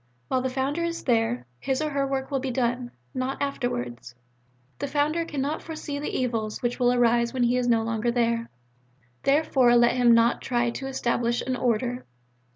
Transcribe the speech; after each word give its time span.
While 0.29 0.41
the 0.41 0.49
Founder 0.49 0.83
is 0.83 1.03
there, 1.03 1.45
his 1.59 1.79
or 1.79 1.91
her 1.91 2.07
work 2.07 2.31
will 2.31 2.39
be 2.39 2.49
done, 2.49 2.89
not 3.13 3.39
afterwards. 3.39 4.15
The 4.79 4.87
Founder 4.87 5.25
cannot 5.25 5.61
foresee 5.61 5.99
the 5.99 6.09
evils 6.19 6.59
which 6.63 6.79
will 6.79 6.91
arise 6.91 7.35
when 7.35 7.43
he 7.43 7.55
is 7.55 7.67
no 7.67 7.83
longer 7.83 8.09
there. 8.09 8.49
Therefore 9.21 9.75
let 9.75 9.95
him 9.95 10.15
not 10.15 10.41
try 10.41 10.71
to 10.71 10.87
establish 10.87 11.43
an 11.43 11.55
Order. 11.55 12.03